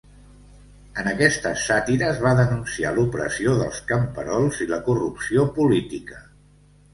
En 1.01 1.09
aquestes 1.09 1.65
sàtires 1.71 2.21
va 2.23 2.31
denunciar 2.39 2.93
l'opressió 2.95 3.53
dels 3.61 3.83
camperols 3.93 4.63
i 4.67 4.69
la 4.73 4.81
corrupció 4.89 5.47
política. 5.61 6.21